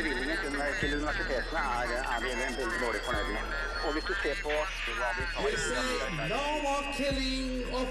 [0.00, 3.54] bevilgningen til, universitetene er, er vi veldig dårlig fornøyd med.
[3.84, 4.52] Og hvis du ser på
[5.00, 6.82] hva vi tar see no more
[7.78, 7.88] of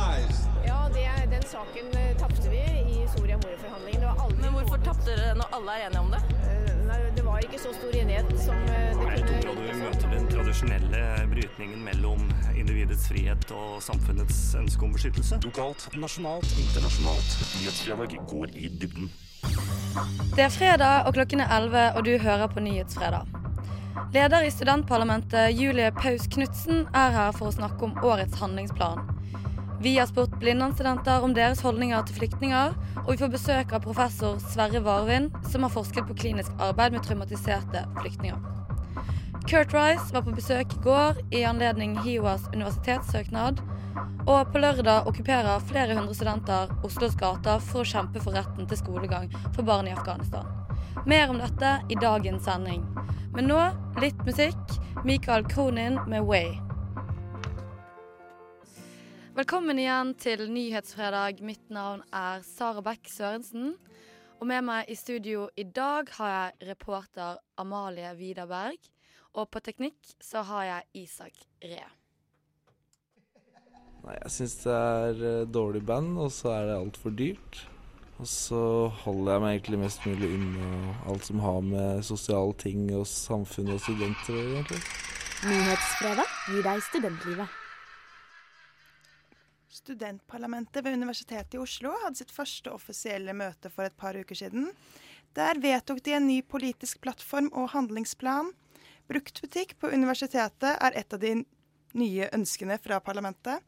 [0.00, 0.38] lives.
[0.66, 2.62] Ja, det, den saken eh, tapte vi
[2.94, 4.00] i Soria Moria-forhandlingene.
[4.00, 6.22] Det var aldri Men hvorfor tapte dere når alle er enige om det?
[6.50, 9.80] Eh, Nei, det var ikke så stor enighet som det det Jeg tror kunne du
[9.82, 11.02] møter den tradisjonelle
[11.32, 15.40] brytningen mellom individets frihet og samfunnets ønske om beskyttelse.
[15.44, 17.38] Lokalt, nasjonalt, internasjonalt.
[17.58, 19.10] Nyhetsdialog går i dybden.
[19.44, 23.26] Det er fredag, og klokken er 11, og du hører på Nyhetsfredag.
[24.14, 29.02] Leder i studentparlamentet, Julie Paus Knutsen, er her for å snakke om årets handlingsplan.
[29.80, 34.38] Vi har spurt Blindern-studenter om deres holdninger til flyktninger, og vi får besøk av professor
[34.52, 38.40] Sverre Varvin, som har forsket på klinisk arbeid med traumatiserte flyktninger.
[39.46, 43.60] Kurt Rice var på besøk i går i anledning HiOAs universitetssøknad,
[44.26, 48.80] og på lørdag okkuperer flere hundre studenter Oslos gater for å kjempe for retten til
[48.80, 50.48] skolegang for barn i Afghanistan.
[51.06, 52.82] Mer om dette i dagens sending.
[53.36, 53.60] Men nå
[54.02, 54.78] litt musikk.
[55.06, 56.56] Michael Kronin med Way.
[59.36, 61.42] Velkommen igjen til Nyhetsfredag.
[61.44, 63.76] Mitt navn er Sara Bekk Sørensen.
[64.40, 68.80] Og med meg i studio i dag har jeg reporter Amalie Widerberg.
[69.36, 71.95] Og på teknikk så har jeg Isak Ree.
[74.06, 77.58] Nei, jeg syns det er eh, dårlig band, og så er det altfor dyrt.
[78.16, 78.60] Og så
[79.02, 83.72] holder jeg meg egentlig mest mulig unna alt som har med sosiale ting og samfunn
[83.74, 84.82] og studenter å gjøre, egentlig.
[85.50, 87.56] Nyhetsfredag gir deg studentlivet.
[89.76, 94.70] Studentparlamentet ved Universitetet i Oslo hadde sitt første offisielle møte for et par uker siden.
[95.36, 98.54] Der vedtok de en ny politisk plattform og handlingsplan.
[99.10, 101.34] Bruktbutikk på universitetet er et av de
[101.98, 103.60] nye ønskene fra parlamentet.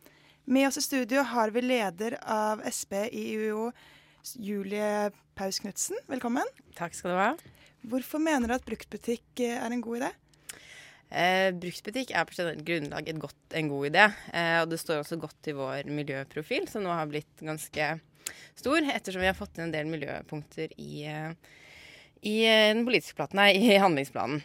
[0.48, 3.66] Med oss i studio har vi leder av SP i UiO,
[4.40, 5.98] Julie Paus Knutsen.
[6.08, 6.48] Velkommen.
[6.78, 7.26] Takk skal du ha.
[7.92, 10.08] Hvorfor mener du at bruktbutikk eh, er en god idé?
[11.12, 14.08] Eh, bruktbutikk er på generelt grunnlag et godt, en god idé.
[14.32, 17.92] Eh, og det står også godt i vår miljøprofil, som nå har blitt ganske
[18.56, 21.58] stor, ettersom vi har fått inn en del miljøpunkter i, eh,
[22.24, 24.40] i eh, den politiske platen, nei, i handlingsplanen.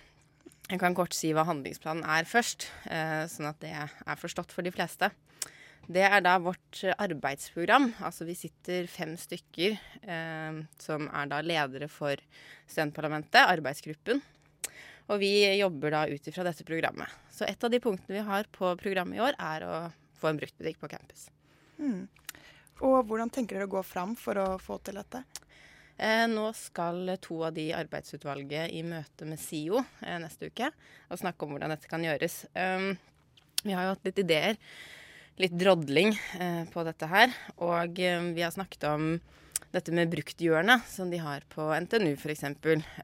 [0.68, 4.68] Jeg kan kort si hva handlingsplanen er først, eh, sånn at det er forstått for
[4.68, 5.16] de fleste.
[5.84, 7.90] Det er da vårt eh, arbeidsprogram.
[8.06, 12.20] Altså vi sitter fem stykker eh, som er da ledere for
[12.70, 14.22] studentparlamentet, arbeidsgruppen.
[15.12, 17.12] Og vi jobber da ut ifra dette programmet.
[17.32, 19.78] Så et av de punktene vi har på programmet i år, er å
[20.20, 21.28] få en bruktbutikk på campus.
[21.76, 22.06] Mm.
[22.88, 25.26] Og hvordan tenker dere å gå fram for å få til dette?
[25.98, 31.20] Eh, nå skal to av de arbeidsutvalget i møte med SIO eh, neste uke og
[31.22, 32.46] snakke om hvordan dette kan gjøres.
[32.58, 32.96] Um,
[33.62, 34.58] vi har jo hatt litt ideer,
[35.42, 37.34] litt drodling eh, på dette her.
[37.64, 39.08] Og eh, vi har snakket om
[39.74, 42.44] dette med brukthjørnet som de har på NTNU f.eks.
[42.46, 42.54] Eh,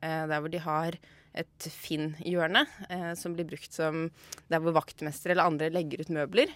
[0.01, 0.97] der hvor de har
[1.39, 4.07] et Finn-hjørne eh, som blir brukt som
[4.49, 6.51] der hvor vaktmester eller andre legger ut møbler.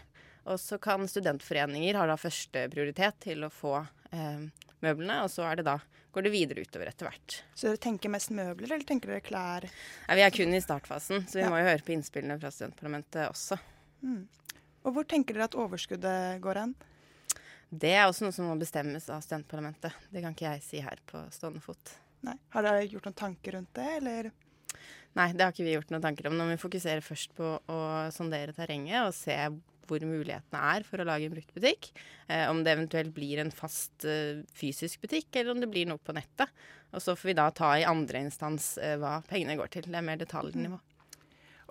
[0.50, 3.78] Og så kan studentforeninger ha da første prioritet til å få
[4.12, 4.46] eh,
[4.84, 5.78] møblene, og så er det da,
[6.14, 7.38] går det videre utover etter hvert.
[7.56, 9.70] Så dere tenker mest møbler, eller tenker dere klær?
[10.10, 11.50] Nei, vi er kun i startfasen, så vi Ja.
[11.54, 13.58] må jo høre på innspillene fra studentparlamentet også.
[14.04, 14.26] Mm.
[14.84, 16.74] Og hvor tenker dere at overskuddet går hen?
[17.74, 19.96] Det er også noe som må bestemmes av studentparlamentet.
[20.14, 21.96] Det kan ikke jeg si her på stående fot.
[22.24, 22.36] Nei.
[22.54, 24.30] Har dere gjort noen tanker rundt det, eller?
[25.18, 26.36] Nei, det har ikke vi gjort noen tanker om.
[26.38, 27.80] Nå må vi fokusere først på å
[28.14, 29.38] sondere terrenget og se
[29.90, 31.90] hvor mulighetene er for å lage en bruktbutikk.
[32.28, 36.02] Eh, om det eventuelt blir en fast eh, fysisk butikk, eller om det blir noe
[36.02, 36.52] på nettet.
[36.94, 39.90] Og så får vi da ta i andre instans eh, hva pengene går til.
[39.90, 40.80] Det er mer detaljnivå.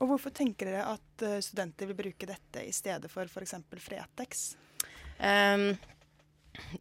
[0.00, 3.56] Og hvorfor tenker dere at eh, studenter vil bruke dette i stedet for f.eks.
[3.82, 4.44] Fretex?
[5.22, 5.70] Um,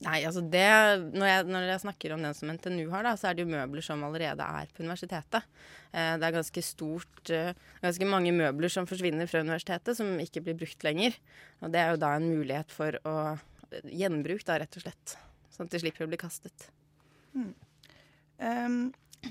[0.02, 0.64] nei, altså det
[1.12, 3.52] når jeg, når jeg snakker om den som NTNU har, da, så er det jo
[3.52, 5.46] møbler som allerede er på universitetet.
[5.92, 10.44] Eh, det er ganske stort eh, Ganske mange møbler som forsvinner fra universitetet, som ikke
[10.46, 11.18] blir brukt lenger.
[11.62, 13.16] Og det er jo da en mulighet for å
[13.88, 15.14] Gjenbruk, da, rett og slett.
[15.54, 16.66] Sånn at de slipper å bli kastet.
[17.32, 17.54] Mm.
[18.42, 18.80] Um,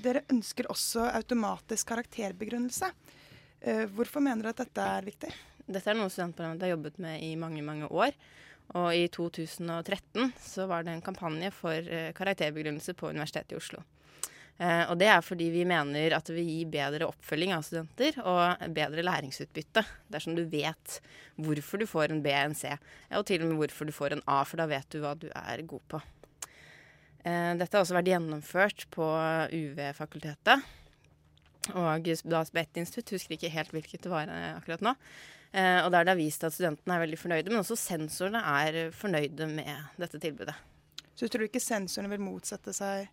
[0.01, 2.89] dere ønsker også automatisk karakterbegrunnelse.
[3.61, 5.31] Eh, hvorfor mener du at dette er viktig?
[5.71, 8.15] Dette er noe studentparlamentet har jobbet med i mange, mange år.
[8.79, 13.83] Og i 2013 så var det en kampanje for eh, karakterbegrunnelse på Universitetet i Oslo.
[14.57, 18.17] Eh, og det er fordi vi mener at det vil gi bedre oppfølging av studenter
[18.23, 20.97] og bedre læringsutbytte dersom du vet
[21.37, 22.73] hvorfor du får en B, en C,
[23.13, 25.29] og til og med hvorfor du får en A, for da vet du hva du
[25.29, 26.01] er god på.
[27.21, 29.05] Dette har også vært gjennomført på
[29.53, 30.63] UV-fakultetet.
[31.69, 34.95] Og da på ett institutt, husker ikke helt hvilket det var eh, akkurat nå.
[35.51, 38.93] Eh, og der det har vist at studentene er veldig fornøyde, men også sensorene er
[38.95, 40.55] fornøyde med dette tilbudet.
[41.13, 43.09] Så du tror ikke sensorene vil motsette seg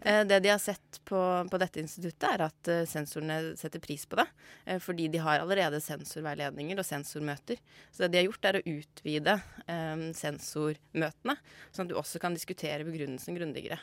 [0.00, 4.06] Eh, det de har sett på, på dette instituttet, er at uh, sensorene setter pris
[4.06, 4.26] på det.
[4.64, 7.60] Eh, fordi de har allerede sensorveiledninger og sensormøter.
[7.90, 9.36] Så det de har gjort, er å utvide
[9.66, 11.36] eh, sensormøtene,
[11.70, 13.80] sånn at du også kan diskutere begrunnelsen grundigere.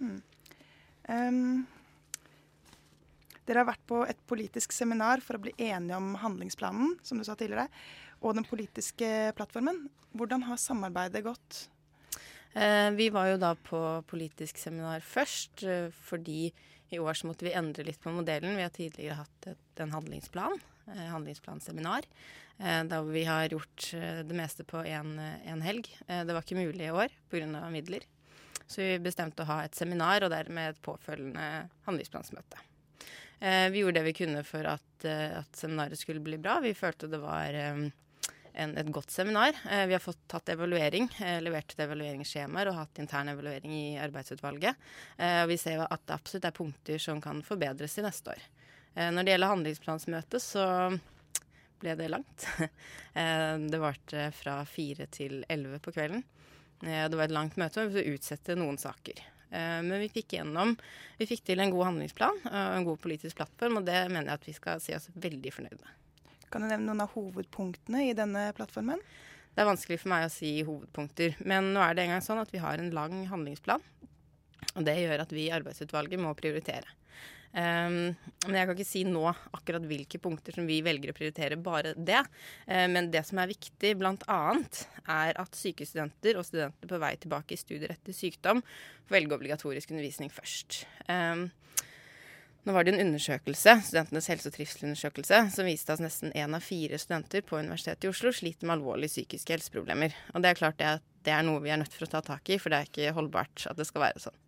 [0.00, 0.20] Hmm.
[1.10, 1.66] Um,
[3.48, 7.26] dere har vært på et politisk seminar for å bli enige om handlingsplanen, som du
[7.26, 7.68] sa tidligere,
[8.20, 9.86] og den politiske plattformen.
[10.16, 11.62] Hvordan har samarbeidet gått?
[12.52, 16.50] Eh, vi var jo da på politisk seminar først, eh, fordi
[16.90, 18.56] i år så måtte vi endre litt på modellen.
[18.58, 19.50] Vi har tidligere hatt
[19.80, 20.58] en handlingsplan,
[20.90, 22.08] handlingsplanseminar,
[22.60, 25.88] da eh, vi har gjort eh, det meste på én helg.
[26.06, 27.70] Eh, det var ikke mulig i år pga.
[27.70, 28.04] midler.
[28.66, 32.69] Så vi bestemte å ha et seminar og dermed et påfølgende handlingsplansmøte.
[33.40, 36.58] Vi gjorde det vi kunne for at, at seminaret skulle bli bra.
[36.60, 37.56] Vi følte det var
[38.52, 39.54] en, et godt seminar.
[39.70, 43.98] Eh, vi har fått tatt evaluering, eh, levert et evalueringsskjemaer og hatt intern evaluering i
[44.02, 44.76] arbeidsutvalget.
[45.18, 48.44] Eh, og vi ser at det absolutt er punkter som kan forbedres i neste år.
[48.94, 50.66] Eh, når det gjelder handlingsplansmøtet, så
[51.80, 52.48] ble det langt.
[53.10, 56.20] Eh, det varte fra fire til elleve på kvelden.
[56.86, 59.18] Eh, det var et langt møte, og vi måtte utsette noen saker.
[59.50, 60.76] Men vi fikk gjennom
[61.18, 64.38] Vi fikk til en god handlingsplan og en god politisk plattform, og det mener jeg
[64.38, 65.96] at vi skal si oss veldig fornøyd med.
[66.50, 69.02] Kan du nevne noen av hovedpunktene i denne plattformen?
[69.50, 72.50] Det er vanskelig for meg å si hovedpunkter, men nå er det engang sånn at
[72.54, 73.82] vi har en lang handlingsplan.
[74.76, 76.88] Og det gjør at vi i arbeidsutvalget må prioritere.
[77.50, 78.12] Um,
[78.46, 81.96] men jeg kan ikke si nå akkurat hvilke punkter som vi velger å prioritere, bare
[81.98, 82.20] det.
[82.68, 84.42] Uh, men det som er viktig bl.a.
[85.10, 89.90] er at sykestudenter og studenter på vei tilbake i studier etter sykdom får velge obligatorisk
[89.90, 90.84] undervisning først.
[91.10, 91.48] Um,
[92.68, 96.62] nå var det en undersøkelse, Studentenes helse- og trivselundersøkelse, som viste at nesten én av
[96.62, 100.14] fire studenter på Universitetet i Oslo sliter med alvorlige psykiske helseproblemer.
[100.34, 100.92] Og det er klart det,
[101.26, 103.16] det er noe vi er nødt for å ta tak i, for det er ikke
[103.16, 104.38] holdbart at det skal være sånn.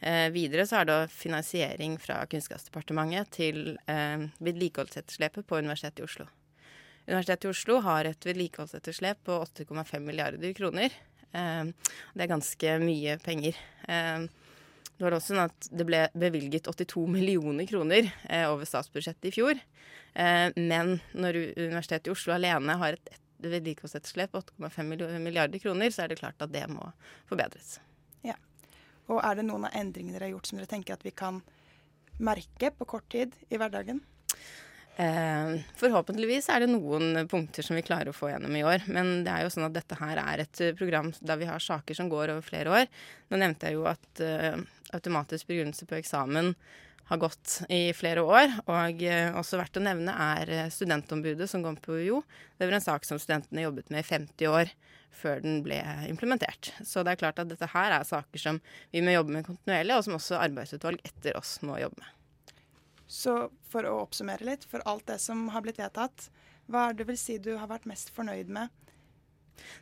[0.00, 6.26] Eh, videre så er det finansiering fra Kunnskapsdepartementet til eh, vedlikeholdsetterslepet på Universitetet i Oslo.
[7.04, 10.96] Universitetet i Oslo har et vedlikeholdsetterslep på 8,5 milliarder kroner.
[11.36, 11.64] Eh,
[12.14, 13.58] det er ganske mye penger.
[13.90, 18.10] Det var også sånn at det ble bevilget 82 millioner kroner
[18.50, 19.62] over statsbudsjettet i fjor.
[20.12, 24.92] Men når Universitetet i Oslo alene har et vedlikeholdsetterslep på 8,5
[25.24, 26.92] milliarder kroner, så er det klart at det må
[27.32, 27.78] forbedres.
[28.26, 28.36] Ja.
[29.10, 31.42] Og er det noen av endringene dere har gjort som dere tenker at vi kan
[32.20, 34.02] merke på kort tid i hverdagen?
[35.00, 38.84] Eh, forhåpentligvis er det noen punkter som vi klarer å få gjennom i år.
[38.92, 41.62] Men det er jo sånn at dette her er et eh, program der vi har
[41.62, 42.90] saker som går over flere år.
[43.30, 44.60] Nå nevnte jeg jo at uh,
[44.96, 46.52] automatisk begrunnelse på eksamen
[47.10, 48.52] har gått i flere år.
[48.66, 49.02] Og
[49.40, 52.20] også verdt å nevne er studentombudet som går på UiO.
[52.58, 54.74] Det var en sak som studentene jobbet med i 50 år
[55.14, 55.78] før den ble
[56.08, 56.72] implementert.
[56.86, 58.60] Så det er klart at dette her er saker som
[58.92, 62.16] vi må jobbe med kontinuerlig, og som også arbeidsutvalg etter oss må jobbe med.
[63.10, 63.34] Så
[63.70, 66.28] for å oppsummere litt, for alt det som har blitt vedtatt,
[66.70, 68.70] hva er det vil si du har vært mest fornøyd med?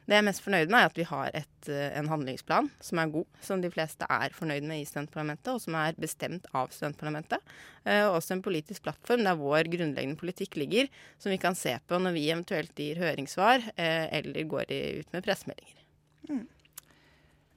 [0.07, 3.01] Det jeg er mest fornøyd med, er at vi har et, eh, en handlingsplan som
[3.03, 6.73] er god, som de fleste er fornøyd med i studentparlamentet, og som er bestemt av
[6.75, 7.55] studentparlamentet.
[7.85, 11.77] Eh, og også en politisk plattform der vår grunnleggende politikk ligger, som vi kan se
[11.87, 14.71] på når vi eventuelt gir høringssvar eh, eller går
[15.01, 15.83] ut med pressemeldinger.
[16.29, 16.47] Mm.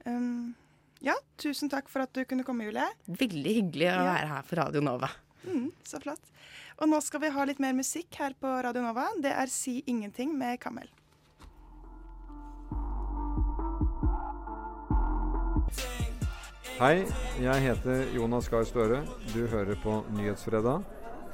[0.04, 0.54] Um,
[1.02, 2.86] ja, tusen takk for at du kunne komme, Julie.
[3.06, 5.10] Veldig hyggelig å være her på Radio Nova.
[5.42, 6.32] Mm, så flott.
[6.78, 9.08] Og nå skal vi ha litt mer musikk her på Radio Nova.
[9.22, 10.88] Det er Si ingenting med Kamel.
[16.82, 17.04] Hei,
[17.38, 19.04] jeg heter Jonas Gahr Støre.
[19.30, 20.82] Du hører på Nyhetsfredag.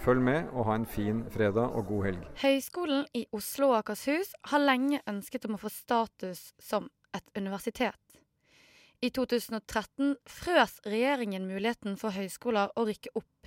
[0.05, 2.27] Følg med og ha en fin fredag og god helg.
[2.43, 8.21] Høgskolen i Oslo og Akershus har lenge ønsket om å få status som et universitet.
[9.01, 13.39] I 2013 frøs regjeringen muligheten for høyskoler å rykke opp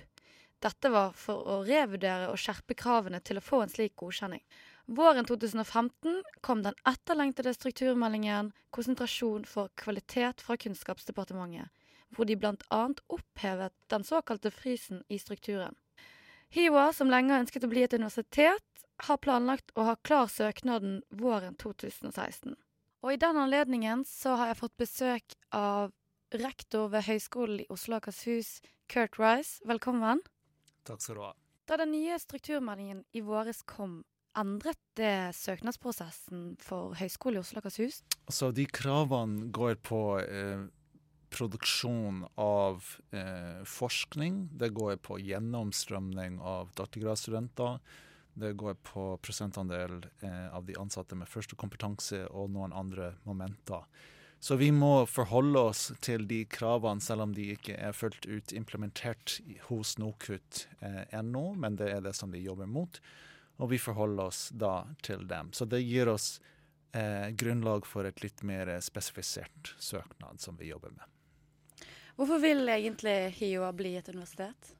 [0.62, 4.42] dette var for å revurdere og skjerpe kravene til å få en slik godkjenning.
[4.94, 11.66] Våren 2015 kom den etterlengtede strukturmeldingen 'Konsentrasjon for kvalitet' fra Kunnskapsdepartementet,
[12.16, 12.82] hvor de bl.a.
[13.08, 15.76] opphevet den såkalte frysen i strukturen.
[16.52, 21.00] HiWA, som lenge har ønsket å bli et universitet, har planlagt å ha klar søknaden
[21.08, 22.54] våren 2016.
[23.02, 25.90] Og i den anledningen så har jeg fått besøk av
[26.36, 28.60] rektor ved Høgskolen i Oslo og Akershus,
[28.92, 29.58] Kurt Rice.
[29.68, 30.22] Velkommen.
[30.86, 31.32] Takk skal du ha.
[31.68, 34.02] Da den nye strukturmeldingen i våres kom,
[34.38, 38.02] endret det søknadsprosessen for Høgskolen i Oslo og Akershus?
[38.26, 40.68] Altså, de kravene går på eh,
[41.32, 44.48] produksjon av eh, forskning.
[44.60, 47.80] Det går på gjennomstrømning av doktorgradsstudenter.
[48.34, 53.84] Det går på prosentandel eh, av de ansatte med første kompetanse og noen andre momenter.
[54.42, 58.54] Så vi må forholde oss til de kravene, selv om de ikke er fullt ut
[58.56, 59.36] implementert
[59.68, 62.98] hos NOKUT eh, ennå, men det er det som de jobber mot.
[63.62, 65.52] Og vi forholder oss da til dem.
[65.54, 66.40] Så det gir oss
[66.90, 71.06] eh, grunnlag for et litt mer spesifisert søknad som vi jobber med.
[72.16, 74.74] Hvorfor vil egentlig HiOA bli et universitet?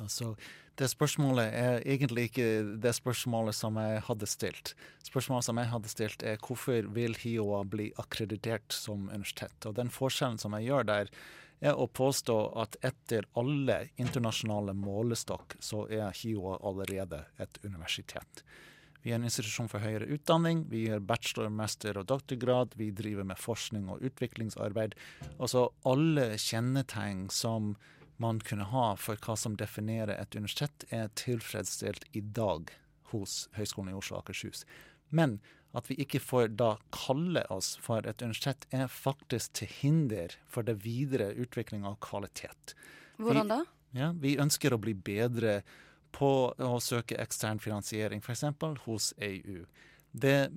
[0.00, 0.34] Altså,
[0.76, 2.48] det spørsmålet er egentlig ikke
[2.84, 4.74] det spørsmålet som jeg hadde stilt.
[5.06, 9.56] Spørsmålet som jeg hadde stilt er hvorfor vil HiOA bli akkreditert som universitet?
[9.64, 11.12] Og den forskjellen som jeg gjør der,
[11.64, 18.44] er å påstå at etter alle internasjonale målestokk, så er HiOA allerede et universitet.
[19.06, 20.64] Vi er en institusjon for høyere utdanning.
[20.66, 22.72] Vi gjør bachelor, master og doktorgrad.
[22.74, 24.96] Vi driver med forskning og utviklingsarbeid.
[25.38, 27.76] Altså alle kjennetegn som
[28.18, 32.74] man kunne ha for hva som definerer et universitet, er tilfredsstilt i dag
[33.12, 34.66] hos Høgskolen i Oslo og Akershus.
[35.14, 35.38] Men
[35.78, 40.66] at vi ikke får da kalle oss for et universitet, er faktisk til hinder for
[40.66, 42.74] det videre utvikling av kvalitet.
[43.22, 43.64] Hvordan da?
[43.92, 45.60] Vi, ja, vi ønsker å bli bedre
[46.16, 48.44] på å søke ekstern finansiering, f.eks.
[48.86, 49.64] hos EU.
[50.16, 50.48] Det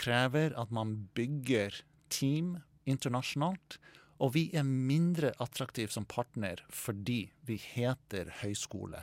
[0.00, 3.78] krever at man bygger team internasjonalt.
[4.20, 9.00] Og vi er mindre attraktive som partner fordi vi heter høyskole.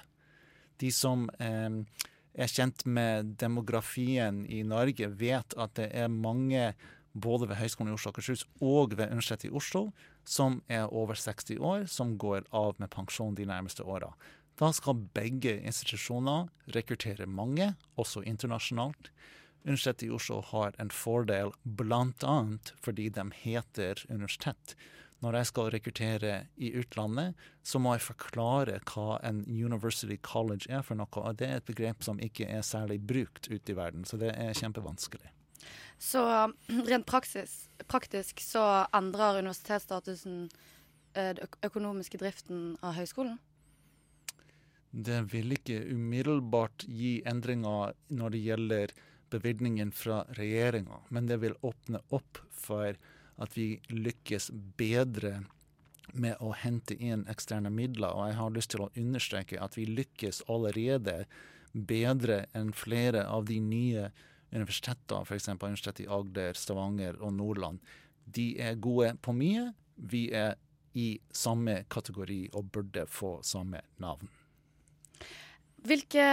[0.77, 1.81] De som eh,
[2.37, 6.69] er kjent med demografien i Norge, vet at det er mange
[7.17, 9.87] både ved Høgskolen i Oslo og Akershus og ved Universitetet i Oslo
[10.27, 14.11] som er over 60 år, som går av med pensjon de nærmeste åra.
[14.57, 19.11] Da skal begge institusjoner rekruttere mange, også internasjonalt.
[19.67, 22.37] Universitetet i Oslo har en fordel bl.a.
[22.81, 24.73] fordi de heter universitet.
[25.21, 30.83] Når jeg skal rekruttere i utlandet, så må jeg forklare hva en University College er
[30.85, 31.09] for noe.
[31.21, 34.33] Og det er et begrep som ikke er særlig brukt ute i verden, så det
[34.37, 35.33] er kjempevanskelig.
[35.97, 36.23] Så
[36.89, 40.47] rent praksis, praktisk så endrer universitetsstatusen
[41.13, 43.37] eh, den økonomiske driften av høyskolen?
[44.91, 48.95] Det vil ikke umiddelbart gi endringer når det gjelder
[49.31, 52.95] bevilgningen fra regjeringa, men det vil åpne opp for
[53.37, 55.43] at vi lykkes bedre
[56.13, 58.15] med å hente inn eksterne midler.
[58.15, 61.25] Og jeg har lyst til å understreke at vi lykkes allerede
[61.73, 64.07] bedre enn flere av de nye
[64.53, 65.49] universitetene, f.eks.
[65.51, 67.83] Universitetet i Agder, Stavanger og Nordland.
[68.23, 69.69] De er gode på mye.
[69.97, 70.55] Vi er
[70.97, 74.31] i samme kategori og burde få samme navn.
[75.87, 76.23] Hvilke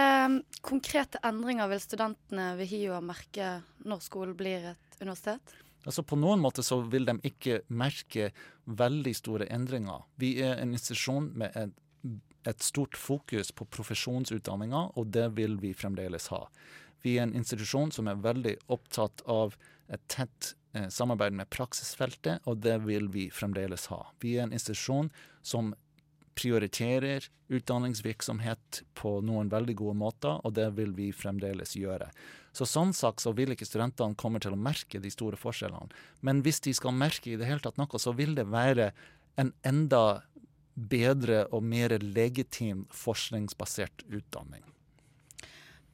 [0.65, 5.53] konkrete endringer vil studentene ved HiOA merke når skolen blir et universitet?
[5.85, 8.31] Altså På noen måter så vil de ikke merke
[8.65, 10.01] veldig store endringer.
[10.17, 11.75] Vi er en institusjon med et,
[12.49, 16.47] et stort fokus på profesjonsutdanninga, og det vil vi fremdeles ha.
[17.05, 19.53] Vi er en institusjon som er veldig opptatt av
[19.93, 24.01] et tett eh, samarbeid med praksisfeltet, og det vil vi fremdeles ha.
[24.25, 25.13] Vi er en institusjon
[25.45, 25.75] som
[26.35, 32.09] prioriterer utdanningsvirksomhet på noen veldig gode måter, og det vil vi fremdeles gjøre.
[32.55, 35.91] Så Sånn sagt så vil ikke studentene komme til å merke de store forskjellene.
[36.25, 38.91] Men hvis de skal merke i det hele tatt noe, så vil det være
[39.41, 40.21] en enda
[40.75, 44.63] bedre og mer legitim forskningsbasert utdanning.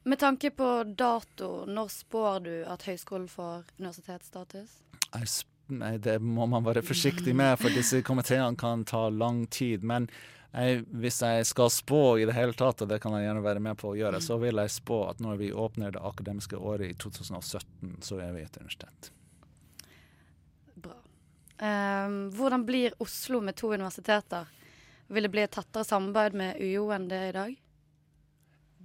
[0.02, 0.68] Med tanke på
[0.98, 4.80] dato, når spår du at høyskolen får universitetsstatus?
[5.12, 5.28] Jeg
[5.68, 9.84] det må man være forsiktig med, for disse komiteene kan ta lang tid.
[9.86, 10.08] Men
[10.52, 13.62] jeg, hvis jeg skal spå i det hele tatt, og det kan jeg gjerne være
[13.64, 16.92] med på å gjøre, så vil jeg spå at når vi åpner det akademiske året
[16.92, 19.12] i 2017, så er vi et universitet.
[20.74, 20.98] Bra.
[21.62, 24.50] Um, hvordan blir Oslo med to universiteter?
[25.12, 27.58] Vil det bli et tettere samarbeid med UiO enn det er i dag?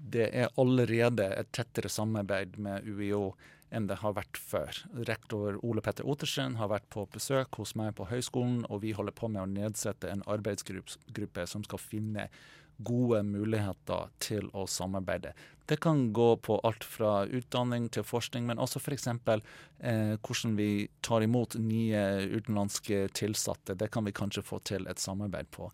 [0.08, 3.34] Det er allerede et tettere samarbeid med UiO
[3.70, 4.84] enn det har vært før.
[5.10, 9.16] Rektor Ole Petter Ottersen har vært på besøk hos meg på høyskolen, og vi holder
[9.16, 12.30] på med å nedsette en arbeidsgruppe som skal finne
[12.78, 15.34] gode muligheter til å samarbeide.
[15.68, 19.08] Det kan gå på alt fra utdanning til forskning, men også f.eks.
[19.10, 23.76] Eh, hvordan vi tar imot nye utenlandske tilsatte.
[23.76, 25.72] Det kan vi kanskje få til et samarbeid på.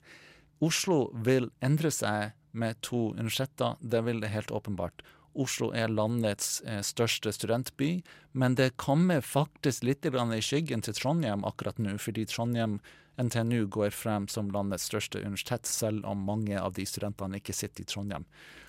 [0.64, 5.04] Oslo vil endre seg med to universiteter, det vil det helt åpenbart.
[5.34, 11.46] Oslo er landets eh, største studentby, men det kommer faktisk litt i skyggen til Trondheim
[11.46, 12.80] akkurat nå, fordi Trondheim
[13.18, 17.84] NTNU går frem som landets største universitet, selv om mange av de studentene ikke sitter
[17.84, 18.25] i Trondheim.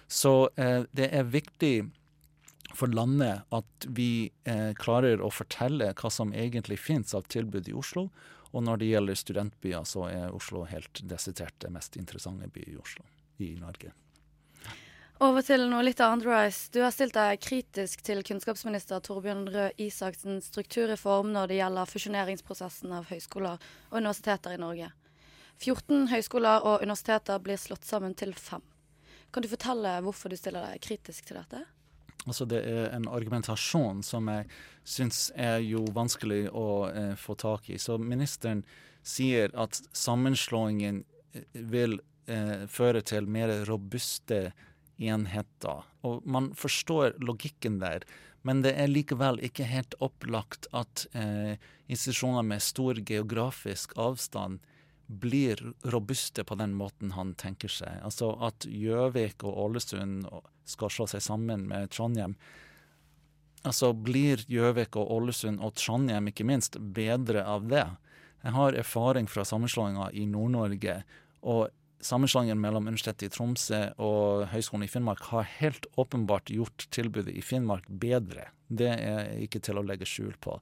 [0.06, 1.90] Så eh, det er viktig
[2.74, 7.76] for landet at vi eh, klarer å fortelle hva som egentlig finnes av tilbud i
[7.76, 8.08] Oslo.
[8.54, 12.78] Og når det gjelder studentbyer, så er Oslo helt desidert det mest interessante by i
[12.78, 13.06] Oslo,
[13.42, 13.90] i Norge.
[15.22, 16.66] Over til noe litt annet, Rice.
[16.74, 22.96] Du har stilt deg kritisk til kunnskapsminister Torbjørn Røe Isaksens strukturreform når det gjelder fusjoneringsprosessen
[22.96, 24.90] av høyskoler og universiteter i Norge.
[25.62, 28.64] 14 høyskoler og universiteter blir slått sammen til fem.
[29.30, 31.62] Kan du fortelle hvorfor du stiller deg kritisk til dette?
[32.24, 34.48] Altså Det er en argumentasjon som jeg
[34.82, 37.78] syns er jo vanskelig å eh, få tak i.
[37.78, 38.64] Så ministeren
[39.04, 41.04] sier at sammenslåingen
[41.34, 44.48] eh, vil eh, føre til mer robuste
[44.98, 45.84] enheter.
[46.06, 48.04] Og man forstår logikken der,
[48.44, 51.56] men det er likevel ikke helt opplagt at eh,
[51.88, 54.60] institusjoner med stor geografisk avstand
[55.06, 55.60] blir
[55.92, 58.00] robuste på den måten han tenker seg.
[58.04, 60.28] Altså at Gjøvik og Ålesund
[60.68, 62.36] skal slå seg sammen med Trondheim.
[63.64, 67.86] Altså blir Gjøvik og Ålesund og Trondheim ikke minst bedre av det?
[68.44, 71.02] Jeg har erfaring fra sammenslåinga i Nord-Norge.
[71.40, 71.68] og
[72.04, 77.40] Sammenslåingen mellom Universitetet i Tromsø og Høgskolen i Finnmark har helt åpenbart gjort tilbudet i
[77.40, 78.50] Finnmark bedre.
[78.68, 80.58] Det er ikke til å legge skjul på.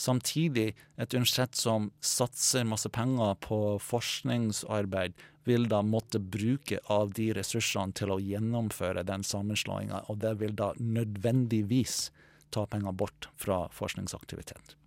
[0.00, 5.12] Samtidig, et universitet som satser masse penger på forskningsarbeid,
[5.44, 10.56] vil da måtte bruke av de ressursene til å gjennomføre den sammenslåinga, og det vil
[10.56, 12.08] da nødvendigvis
[12.56, 14.78] ta penger bort fra forskningsaktivitet.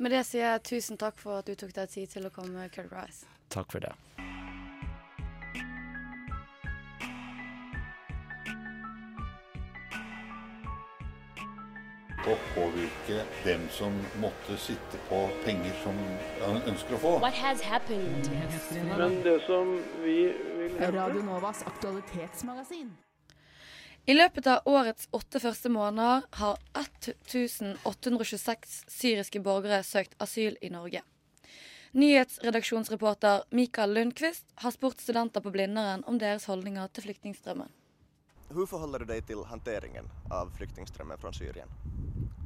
[0.00, 2.70] Med det sier jeg tusen takk for at du tok deg tid til å komme,
[2.72, 3.28] Kurt Rice.
[3.52, 3.92] Takk for det.
[12.28, 15.96] Å påvirke dem som måtte sitte på penger som
[16.42, 17.12] han ønsker å få.
[17.22, 17.32] Men
[19.24, 19.72] det som
[20.04, 20.18] vi
[20.58, 22.88] vil Radio Novas aktualitetsmagasin.
[24.06, 31.02] I løpet av årets åtte første måneder har 1826 syriske borgere søkt asyl i Norge.
[31.92, 37.70] Nyhetsredaksjonsreporter Mikael Lundqvist har spurt studenter på Blindern om deres holdninger til flyktningstrømmen.
[38.52, 41.70] Hvordan förhåller du deg til hanteringen av flyktningstrømmen fra Syrien?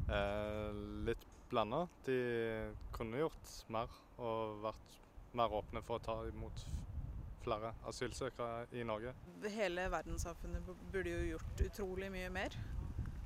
[0.06, 0.76] Eh,
[1.08, 1.88] litt blanda.
[2.06, 2.18] De
[2.94, 3.90] kunne gjort mer
[4.22, 4.94] og vært
[5.34, 6.62] mer åpne for å ta imot
[7.42, 9.16] flere asylsøkere i Norge.
[9.56, 12.54] Hele verdenssamfunnet burde jo gjort utrolig mye mer.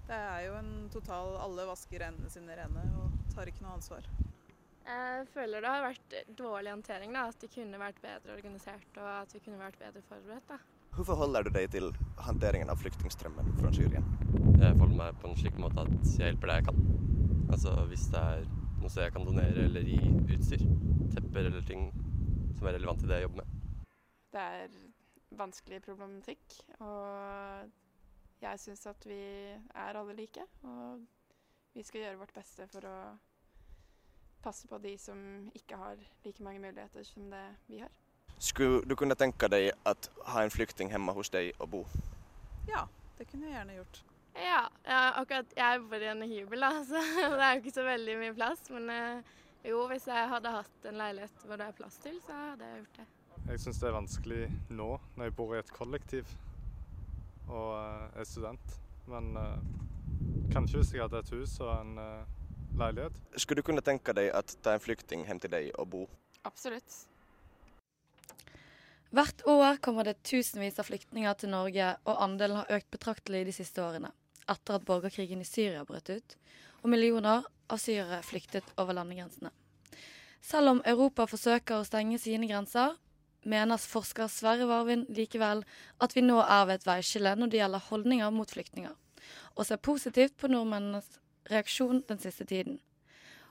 [0.08, 4.08] Det er jo en total Alle vasker hendene sine rene og tar ikke noe ansvar.
[4.88, 7.12] Jeg føler det har vært dårlig håndtering.
[7.12, 10.48] da, At de kunne vært bedre organisert og at vi kunne vært bedre forberedt.
[10.48, 10.79] da.
[10.90, 11.84] Hvordan forholder du deg til
[12.18, 14.06] håndteringen av flyktningstrømmen fra Syrien?
[14.58, 16.80] Jeg forholder meg på en slik måte at jeg hjelper det jeg kan.
[17.54, 18.42] Altså Hvis det er
[18.80, 20.00] noe jeg kan donere eller gi
[20.34, 20.64] utstyr,
[21.14, 21.86] tepper eller ting
[22.58, 23.54] som er relevant til det jeg jobber med.
[24.34, 24.74] Det er
[25.38, 27.70] vanskelig problematikk, og
[28.42, 29.22] jeg syns at vi
[29.54, 30.46] er alle like.
[30.66, 31.06] Og
[31.74, 32.98] vi skal gjøre vårt beste for å
[34.42, 35.22] passe på de som
[35.54, 37.99] ikke har like mange muligheter som det vi har.
[38.40, 41.80] Skulle du kunne tenke deg at ha en flyktning hjemme hos deg og bo?
[42.68, 42.86] Ja,
[43.18, 44.00] det kunne jeg gjerne gjort.
[44.40, 44.62] Ja,
[45.18, 47.02] akkurat jeg bor i en hybel, da, så
[47.34, 48.62] det er jo ikke så veldig mye plass.
[48.72, 49.34] Men eh,
[49.68, 52.80] jo, hvis jeg hadde hatt en leilighet hvor det er plass til, så hadde jeg
[52.80, 53.08] gjort det.
[53.50, 56.32] Jeg syns det er vanskelig nå, når jeg bor i et kollektiv
[57.50, 58.76] og er student.
[59.10, 59.56] Men uh,
[60.52, 63.20] kanskje hvis jeg hadde et hus og en uh, leilighet.
[63.36, 66.04] Skulle du kunne tenke deg at ta en flyktning hjem til deg og bo?
[66.46, 67.09] Absolutt.
[69.10, 73.54] Hvert år kommer det tusenvis av flyktninger til Norge, og andelen har økt betraktelig de
[73.56, 74.12] siste årene,
[74.46, 76.36] etter at borgerkrigen i Syria brøt ut,
[76.84, 79.50] og millioner av syrere flyktet over landegrensene.
[80.40, 82.94] Selv om Europa forsøker å stenge sine grenser,
[83.42, 85.64] mener forsker Sverre Varvin likevel
[85.98, 88.94] at vi nå er ved et veiskille når det gjelder holdninger mot flyktninger,
[89.56, 91.18] og ser positivt på nordmennenes
[91.50, 92.78] reaksjon den siste tiden.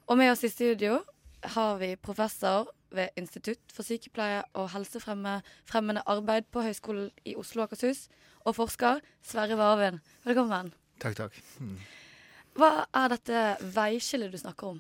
[0.08, 1.02] Og med oss i studio
[1.56, 7.70] har vi professor ved Institutt for sykepleie og helsefremmende arbeid på Høgskolen i Oslo og
[7.70, 8.08] Akershus,
[8.48, 10.00] og forsker Sverre Varven.
[10.26, 10.74] Velkommen.
[11.00, 11.42] Takk, takk.
[11.60, 11.78] Mm.
[12.60, 13.44] Hva er dette
[13.76, 14.80] veiskillet du snakker om?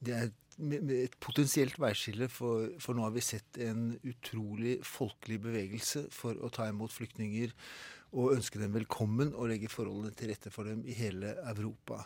[0.00, 0.30] Det er
[1.04, 6.50] et potensielt veiskille, for, for, nå har vi sett en utrolig folkelig bevegelse for å
[6.52, 7.54] ta imot flyktninger
[8.10, 12.02] og ønske dem velkommen og legge forholdene til rette for dem i hele Europa.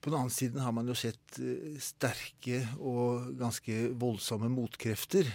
[0.00, 5.28] På den annen side har man jo sett eh, sterke og ganske voldsomme motkrefter.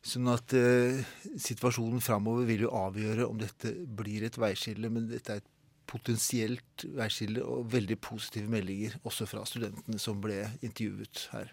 [0.00, 1.02] Sånn at eh,
[1.36, 4.88] situasjonen framover vil jo avgjøre om dette blir et veiskille.
[4.92, 5.50] Men dette er et
[5.90, 11.50] potensielt veiskille og veldig positive meldinger også fra studentene som ble intervjuet her.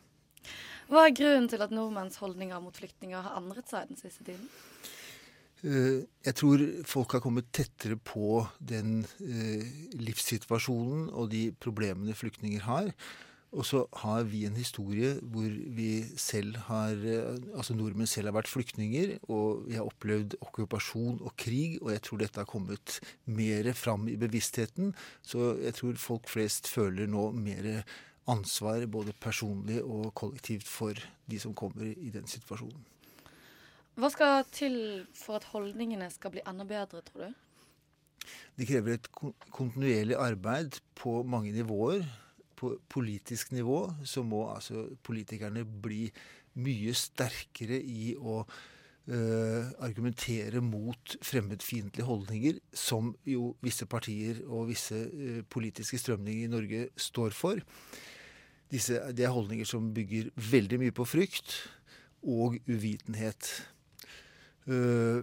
[0.88, 4.48] Hva er grunnen til at nordmenns holdninger mot flyktninger har endret seg den siste tiden?
[5.66, 9.64] Eh, jeg tror folk har kommet tettere på den eh,
[9.98, 12.92] livssituasjonen og de problemene flyktninger har.
[13.58, 16.98] Og så har vi en historie hvor vi selv har
[17.56, 22.04] Altså nordmenn selv har vært flyktninger, og vi har opplevd okkupasjon og krig, og jeg
[22.04, 24.92] tror dette har kommet mer fram i bevisstheten.
[25.24, 27.88] Så jeg tror folk flest føler nå mer
[28.28, 31.00] ansvar, både personlig og kollektivt, for
[31.32, 32.97] de som kommer i den situasjonen.
[33.98, 34.78] Hva skal til
[35.18, 37.44] for at holdningene skal bli enda bedre, tror du?
[38.58, 39.08] Det krever et
[39.54, 42.04] kontinuerlig arbeid på mange nivåer
[42.58, 46.08] på politisk nivå så må altså politikerne bli
[46.58, 54.98] mye sterkere i å uh, argumentere mot fremmedfiendtlige holdninger, som jo visse partier og visse
[54.98, 57.62] uh, politiske strømninger i Norge står for.
[58.74, 61.60] Disse, det er holdninger som bygger veldig mye på frykt
[62.26, 63.54] og uvitenhet.
[64.68, 65.22] Uh,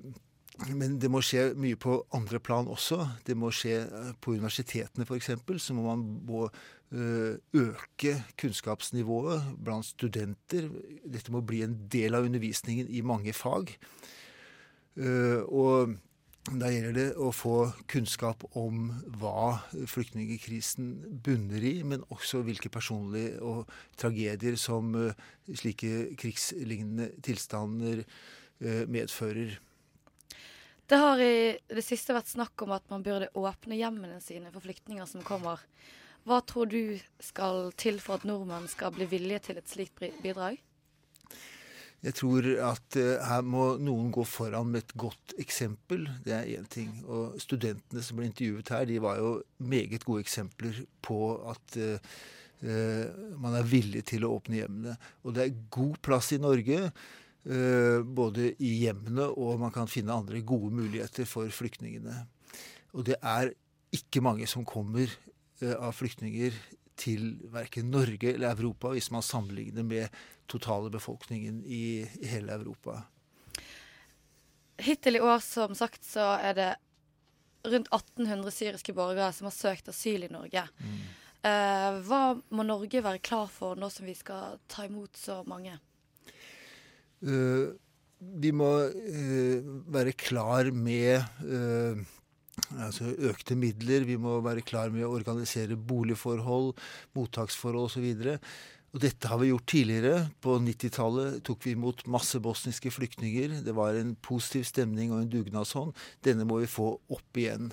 [0.71, 3.01] men det må skje mye på andre plan også.
[3.27, 3.81] Det må skje
[4.23, 5.33] på universitetene f.eks.
[5.59, 6.45] Så må man må
[6.95, 10.69] Eh, øke kunnskapsnivået blant studenter.
[11.13, 13.73] Dette må bli en del av undervisningen i mange fag.
[14.97, 15.97] Eh, og
[16.61, 23.43] da gjelder det å få kunnskap om hva flyktningkrisen bunner i, men også hvilke personlige
[23.43, 23.67] og
[23.99, 25.19] tragedier som eh,
[25.51, 28.05] slike krigslignende tilstander
[28.61, 29.59] medfører.
[30.87, 34.65] Det har i det siste vært snakk om at man burde åpne hjemmene sine for
[34.65, 35.63] flyktninger som kommer.
[36.29, 40.61] Hva tror du skal til for at nordmenn skal bli villige til et slikt bidrag?
[42.05, 46.05] Jeg tror at uh, her må noen gå foran med et godt eksempel.
[46.25, 46.91] Det er én ting.
[47.09, 51.21] Og studentene som ble intervjuet her, de var jo meget gode eksempler på
[51.53, 52.15] at uh,
[53.41, 54.99] man er villig til å åpne hjemmene.
[55.25, 56.91] Og det er god plass i Norge.
[57.45, 62.15] Både i hjemmene og man kan finne andre gode muligheter for flyktningene.
[62.97, 63.51] Og det er
[63.93, 65.13] ikke mange som kommer
[65.63, 66.55] Eh, av flyktninger
[66.99, 73.03] til verken Norge eller Europa, hvis man sammenligner med totale befolkningen i, i hele Europa.
[74.83, 76.71] Hittil i år, som sagt, så er det
[77.65, 80.67] rundt 1800 syriske borgere som har søkt asyl i Norge.
[80.83, 80.99] Mm.
[81.47, 85.79] Eh, hva må Norge være klar for nå som vi skal ta imot så mange?
[87.25, 87.73] Uh,
[88.41, 91.99] vi må uh, være klar med uh,
[92.79, 96.73] altså økte midler, vi må være klar med å organisere boligforhold,
[97.17, 98.39] mottaksforhold osv.
[98.95, 100.29] Og dette har vi gjort tidligere.
[100.45, 103.59] På 90-tallet tok vi imot masse bosniske flyktninger.
[103.67, 105.97] Det var en positiv stemning og en dugnadshånd.
[106.23, 107.73] Denne må vi få opp igjen.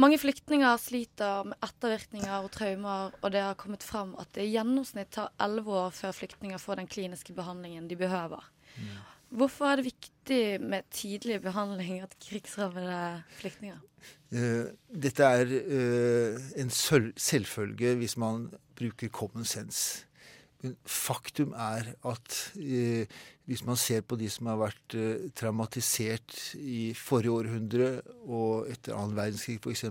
[0.00, 4.54] Mange flyktninger sliter med ettervirkninger og traumer, og det har kommet fram at det i
[4.54, 8.46] gjennomsnitt tar elleve år før flyktninger får den kliniske behandlingen de behøver.
[8.78, 8.94] Mm.
[9.40, 13.78] Hvorfor er det viktig med tidlig behandling av krigsrammede flyktninger?
[14.32, 20.06] Uh, dette er uh, en selvfølge hvis man bruker common sense.
[20.60, 23.08] Men faktum er at eh,
[23.48, 24.94] hvis man ser på de som har vært
[25.38, 27.88] traumatisert i forrige århundre
[28.28, 29.86] og etter annen verdenskrig f.eks.,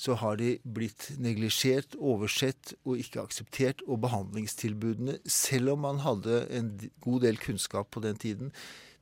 [0.00, 3.82] så har de blitt neglisjert, oversett og ikke akseptert.
[3.84, 6.70] Og behandlingstilbudene, selv om man hadde en
[7.04, 8.54] god del kunnskap på den tiden,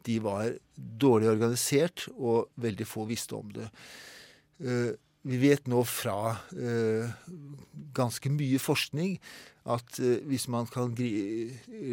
[0.07, 3.68] de var dårlig organisert, og veldig få visste om det.
[4.59, 4.90] Eh,
[5.29, 7.11] vi vet nå fra eh,
[7.94, 9.16] ganske mye forskning
[9.68, 10.94] at eh, hvis man kan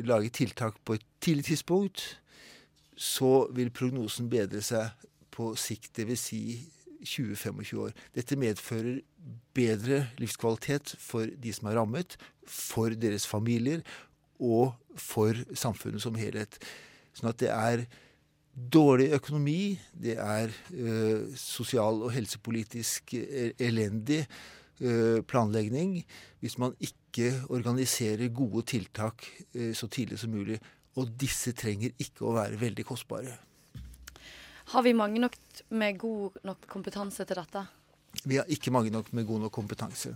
[0.05, 2.05] lage tiltak på et tidlig tidspunkt,
[2.95, 4.91] så vil prognosen bedre seg
[5.35, 5.91] på sikt.
[5.97, 6.29] Dvs.
[6.29, 6.41] Si
[7.05, 7.91] 20-25 år.
[8.15, 9.01] Dette medfører
[9.55, 13.83] bedre livskvalitet for de som er rammet, for deres familier
[14.39, 16.57] og for samfunnet som helhet.
[17.15, 17.85] Sånn at det er
[18.55, 20.91] dårlig økonomi, det er ø,
[21.39, 24.23] sosial og helsepolitisk e-, elendig
[25.27, 25.97] planlegging
[26.43, 30.59] hvis man ikke organiserer gode tiltak øh, så tidlig som mulig.
[30.95, 33.37] Og disse trenger ikke å være veldig kostbare.
[34.71, 35.35] Har vi mange nok
[35.69, 37.65] med god nok kompetanse til dette?
[38.23, 40.15] Vi har ikke mange nok med god nok kompetanse.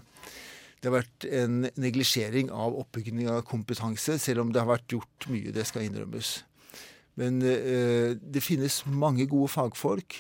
[0.80, 5.28] Det har vært en neglisjering av oppbygging av kompetanse, selv om det har vært gjort
[5.28, 5.52] mye.
[5.52, 6.38] Det skal innrømmes.
[7.20, 10.16] Men eh, det finnes mange gode fagfolk.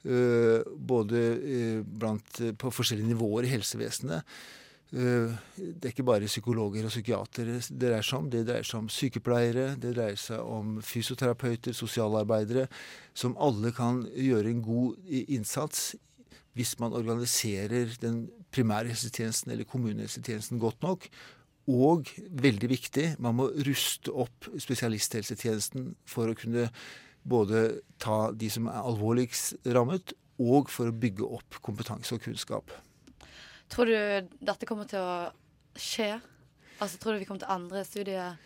[0.00, 4.24] Eh, både eh, blant, på forskjellige nivåer i helsevesenet.
[4.96, 8.30] Eh, det er ikke bare psykologer og psykiatere det dreier seg om.
[8.32, 12.64] Det dreier seg om sykepleiere, det dreier seg om fysioterapeuter, sosialarbeidere,
[13.12, 15.92] som alle kan gjøre en god innsats
[16.56, 21.06] hvis man organiserer den primærhelsetjenesten eller kommunehelsetjenesten godt nok.
[21.70, 22.08] Og
[22.40, 26.70] veldig viktig, man må ruste opp spesialisthelsetjenesten for å kunne
[27.22, 32.72] både ta de som er alvorligst rammet, og for å bygge opp kompetanse og kunnskap.
[33.70, 35.28] Tror du dette kommer til å
[35.78, 36.14] skje?
[36.80, 38.40] Altså, Tror du vi kommer til å endre studiet?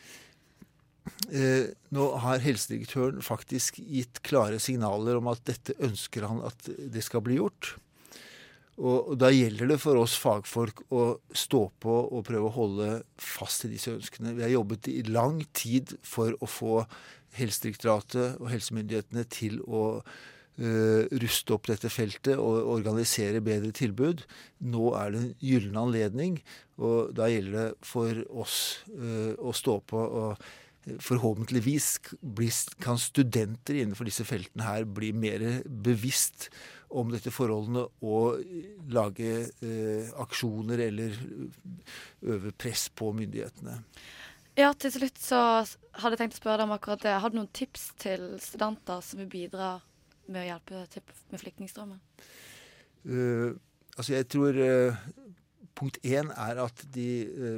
[1.29, 7.05] Eh, nå har helsedirektøren faktisk gitt klare signaler om at dette ønsker han at det
[7.05, 7.77] skal bli gjort.
[8.75, 11.05] Og, da gjelder det for oss fagfolk å
[11.37, 12.89] stå på og prøve å holde
[13.23, 14.35] fast i disse ønskene.
[14.35, 16.81] Vi har jobbet i lang tid for å få
[17.35, 19.85] Helsedirektoratet og helsemyndighetene til å
[20.55, 24.21] Uh, ruste opp dette feltet og organisere bedre tilbud.
[24.63, 26.37] Nå er det en gyllen anledning,
[26.79, 28.59] og da gjelder det for oss
[28.95, 29.99] uh, å stå på.
[29.99, 31.89] og Forhåpentligvis
[32.79, 36.53] kan studenter innenfor disse feltene her bli mer bevisst
[36.90, 38.42] om dette forholdene og
[38.92, 39.31] lage
[39.64, 41.16] eh, aksjoner eller
[42.23, 43.79] øve press på myndighetene.
[44.55, 45.38] Ja, til slutt så
[45.99, 47.16] hadde jeg tenkt å spørre deg om akkurat det.
[47.18, 49.77] Har du noen tips til studenter som vil bidra
[50.29, 52.03] med å hjelpe til med flyktningstrømmen?
[53.05, 53.57] Uh,
[53.99, 55.01] altså jeg tror uh,
[55.77, 57.09] punkt én er at de,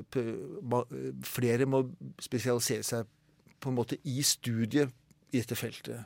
[0.08, 0.96] uh,
[1.28, 1.84] flere må
[2.22, 3.12] spesialisere seg
[3.60, 4.90] på en måte i studiet
[5.32, 6.04] i dette feltet.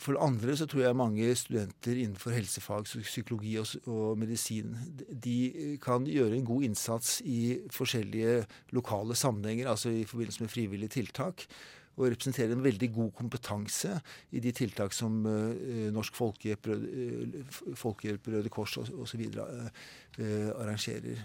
[0.00, 4.72] For det andre så tror jeg mange studenter innenfor helsefag, psykologi og, og, medisin
[5.12, 10.94] de kan gjøre en god innsats i forskjellige lokale sammenhenger, altså i forbindelse med frivillige
[10.96, 11.44] tiltak.
[11.98, 13.98] Og representerer en veldig god kompetanse
[14.32, 19.26] i de tiltak som uh, Norsk Folkehjelp, uh, Folkehjelp, Røde Kors osv.
[19.36, 21.20] Uh, arrangerer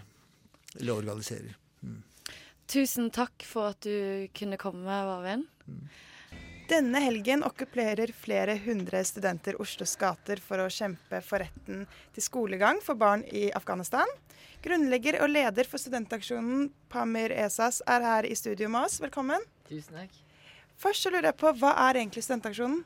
[0.76, 1.56] eller organiserer.
[1.86, 2.02] Mm.
[2.68, 5.46] Tusen takk for at du kunne komme, Varvin.
[5.70, 5.88] Mm.
[6.66, 11.84] Denne helgen okkuperer flere hundre studenter Oslos gater for å kjempe for retten
[12.16, 14.10] til skolegang for barn i Afghanistan.
[14.66, 18.98] Grunnlegger og leder for studentaksjonen Pamir Esas er her i studio med oss.
[19.04, 19.46] Velkommen.
[19.70, 20.18] Tusen takk.
[20.82, 22.82] Først så lurer jeg på, Hva er egentlig studentaksjonen?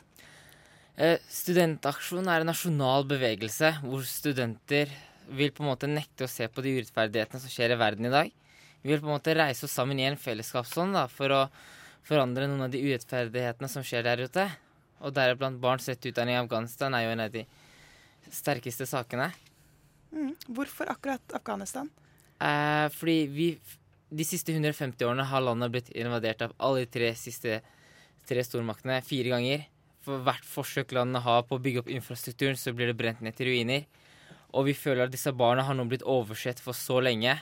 [1.00, 4.92] Eh, studentaksjonen er en nasjonal bevegelse hvor studenter
[5.32, 8.16] vil på en måte nekte å se på de urettferdighetene som skjer i verden i
[8.18, 8.40] dag.
[8.84, 11.46] Vi vil på en måte reise oss sammen i en fellesskapsånd for å
[12.08, 14.46] forandre noen av de urettferdighetene som skjer der ute.
[15.00, 17.46] Og deriblant barns rett til utdanning i Afghanistan er jo en av de
[18.34, 19.30] sterkeste sakene.
[20.12, 20.34] Mm.
[20.56, 21.90] Hvorfor akkurat Afghanistan?
[22.40, 23.50] Eh, fordi vi
[24.10, 27.60] de siste 150 årene har landet blitt invadert av alle de tre siste
[28.30, 29.68] tre stormaktene fire ganger.
[30.06, 33.38] For hvert forsøk landet har på å bygge opp infrastrukturen, så blir det brent ned
[33.38, 33.86] til ruiner.
[34.58, 37.36] Og vi føler at disse barna har nå blitt oversett for så lenge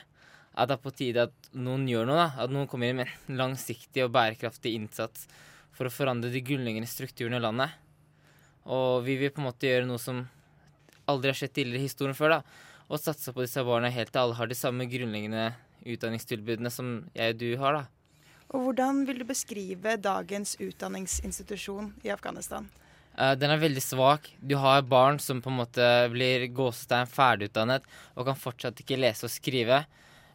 [0.58, 2.18] at det er på tide at noen gjør noe.
[2.18, 5.28] da, At noen kommer inn med en langsiktig og bærekraftig innsats
[5.76, 7.76] for å forandre de grunnleggende strukturene i landet.
[8.66, 10.24] Og vi vil på en måte gjøre noe som
[11.08, 12.38] aldri har skjedd tidligere i historien før.
[12.38, 12.40] da,
[12.88, 15.52] Og satse på disse barna helt til alle har de samme grunnleggende
[15.86, 17.78] utdanningstilbudene som jeg og du har.
[17.78, 17.84] da.
[18.48, 22.68] Og Hvordan vil du beskrive dagens utdanningsinstitusjon i Afghanistan?
[23.18, 24.30] Uh, den er veldig svak.
[24.40, 29.26] Du har barn som på en måte blir gåsetegn ferdigutdannet og kan fortsatt ikke lese
[29.26, 29.82] og skrive.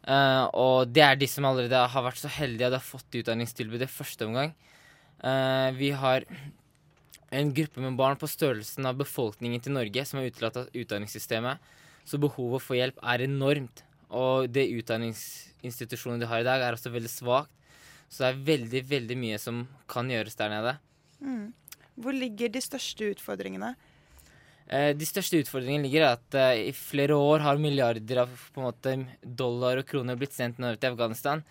[0.04, 3.16] Uh, og det er de som allerede har vært så heldige at de har fått
[3.22, 4.52] utdanningstilbudet i første omgang.
[5.24, 6.26] Uh, vi har
[7.34, 11.72] en gruppe med barn på størrelsen av befolkningen til Norge som er utelatt utdanningssystemet.
[12.04, 13.82] Så behovet for hjelp er enormt.
[14.14, 17.50] Og det utdanningsinstitusjonen de har i dag, er også veldig svakt.
[18.12, 20.76] Så det er veldig, veldig mye som kan gjøres der nede.
[21.24, 21.48] Mm.
[21.96, 23.72] Hvor ligger de største utfordringene?
[24.64, 28.96] Eh, de største utfordringene ligger i at eh, i flere år har milliarder av måte,
[29.20, 31.44] dollar og kroner blitt sendt nordover til Afghanistan.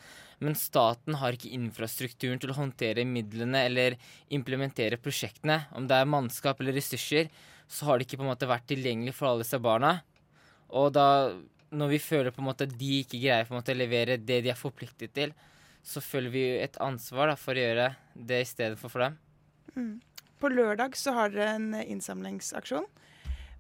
[0.44, 3.96] Men staten har ikke infrastrukturen til å håndtere midlene eller
[4.34, 5.62] implementere prosjektene.
[5.78, 7.30] Om det er mannskap eller ressurser,
[7.70, 9.96] så har det ikke måte vært tilgjengelig for alle disse barna.
[10.74, 11.32] Og da,
[11.72, 15.14] når vi føler måte at de ikke greier måte å levere det de er forpliktet
[15.16, 15.36] til,
[15.84, 19.18] så føler vi et ansvar da, for å gjøre det i stedet for for dem.
[19.76, 19.96] Mm.
[20.44, 22.88] På lørdag så har dere en innsamlingsaksjon.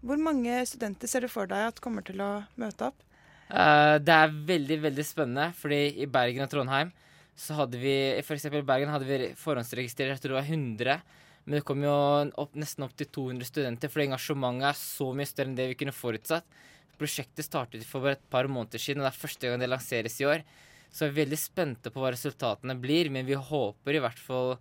[0.04, 3.00] Hvor mange studenter ser du for deg at kommer til å møte opp?
[3.48, 6.92] Uh, det er veldig veldig spennende, fordi i Bergen og Trondheim
[7.39, 8.46] så hadde vi f.eks.
[8.46, 11.00] i Bergen hadde vi forhåndsregistrert jeg tror det var 100.
[11.44, 11.94] Men det kom jo
[12.39, 15.80] opp, nesten opp til 200 studenter, fordi engasjementet er så mye større enn det vi
[15.80, 16.60] kunne forutsatt.
[17.00, 20.20] Prosjektet startet for bare et par måneder siden, og det er første gang det lanseres
[20.22, 20.46] i år.
[20.94, 24.56] Så vi er veldig spente på hva resultatene blir, men vi håper i hvert fall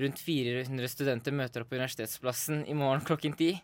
[0.00, 3.54] rundt 400 studenter møter opp på Universitetsplassen i morgen klokken ti.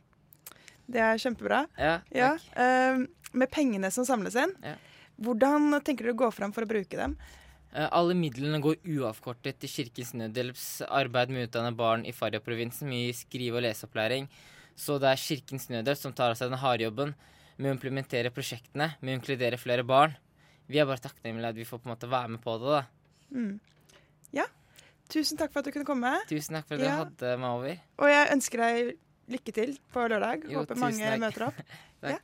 [0.87, 1.65] Det er kjempebra.
[1.81, 3.03] Ja, ja uh,
[3.37, 4.77] med pengene som samles inn, ja.
[5.23, 7.17] hvordan tenker du å gå fram for å bruke dem?
[7.75, 12.89] Uh, alle midlene går uavkortet til Kirkens Nødhjelps arbeid med å utdanne barn i Faryab-provinsen
[12.91, 14.31] mye skrive- og leseopplæring.
[14.77, 17.17] Så det er Kirkens Nødhjelp som tar av seg den harde jobben
[17.57, 20.15] med å implementere prosjektene, med å inkludere flere barn.
[20.69, 22.77] Vi er bare takknemlige at vi får på en måte være med på det.
[22.77, 22.83] da.
[23.33, 23.53] Mm.
[24.37, 24.47] Ja.
[25.13, 26.13] Tusen takk for at du kunne komme.
[26.29, 26.93] Tusen takk for at ja.
[26.93, 27.83] du hadde meg over.
[28.03, 28.95] Og jeg ønsker deg
[29.33, 30.47] lykke til på lørdag.
[30.51, 31.21] Jo, Håper mange takk.
[31.23, 31.61] møter opp.
[32.05, 32.11] takk.
[32.13, 32.19] Ja.